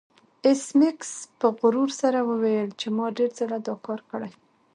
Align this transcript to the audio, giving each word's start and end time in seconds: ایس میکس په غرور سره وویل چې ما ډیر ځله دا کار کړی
ایس 0.45 0.63
میکس 0.79 1.11
په 1.39 1.47
غرور 1.59 1.89
سره 2.01 2.19
وویل 2.29 2.69
چې 2.79 2.87
ما 2.97 3.07
ډیر 3.17 3.29
ځله 3.39 3.57
دا 3.67 3.75
کار 3.85 3.99
کړی 4.11 4.31